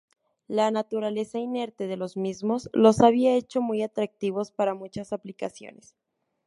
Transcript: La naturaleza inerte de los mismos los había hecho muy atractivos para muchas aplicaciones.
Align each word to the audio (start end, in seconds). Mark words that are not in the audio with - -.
La 0.47 0.71
naturaleza 0.71 1.37
inerte 1.37 1.85
de 1.85 1.95
los 1.95 2.17
mismos 2.17 2.71
los 2.73 3.01
había 3.01 3.35
hecho 3.35 3.61
muy 3.61 3.83
atractivos 3.83 4.51
para 4.51 4.73
muchas 4.73 5.13
aplicaciones. 5.13 5.95